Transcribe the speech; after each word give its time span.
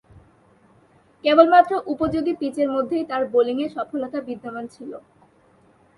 কেবলমাত্র 1.25 1.73
উপযোগী 1.85 2.33
পিচের 2.39 2.67
মধ্যেই 2.69 3.03
তার 3.05 3.23
বোলিংয়ের 3.33 3.73
সফলতা 3.77 4.19
বিদ্যমান 4.21 4.65
ছিল। 4.67 4.91